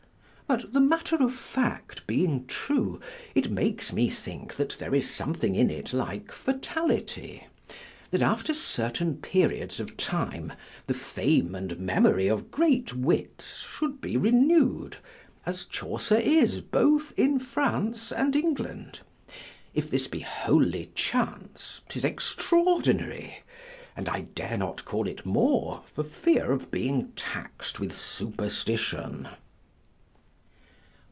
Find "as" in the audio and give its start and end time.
15.45-15.63